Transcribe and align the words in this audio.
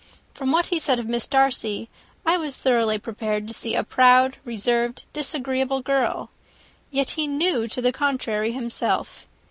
From 0.33 0.51
what 0.51 0.65
he 0.69 0.79
said 0.79 0.97
of 0.97 1.07
Miss 1.07 1.27
Darcy, 1.27 1.87
I 2.25 2.35
was 2.35 2.57
thoroughly 2.57 2.97
prepared 2.97 3.45
to 3.47 3.53
see 3.53 3.75
a 3.75 3.83
proud, 3.83 4.37
reserved, 4.43 5.03
disagreeable 5.13 5.81
girl. 5.83 6.31
Yet 6.89 7.11
he 7.11 7.27
knew 7.27 7.67
to 7.67 7.83
the 7.83 7.91
contrary 7.93 8.51
himself. 8.51 9.27